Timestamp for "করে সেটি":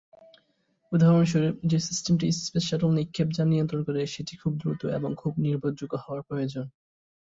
3.83-4.33